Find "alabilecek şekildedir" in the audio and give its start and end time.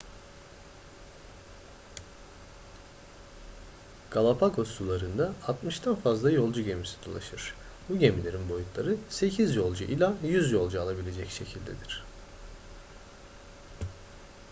10.81-12.03